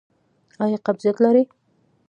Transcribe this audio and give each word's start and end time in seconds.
ایا 0.63 0.77
قبضیت 0.85 1.17
لرئ؟ 1.23 1.43